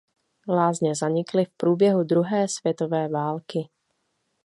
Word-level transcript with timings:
Lázně 0.47 0.95
zanikly 0.95 1.45
v 1.45 1.49
průběhu 1.57 2.03
druhé 2.03 2.47
světové 2.47 3.07
války. 3.07 3.69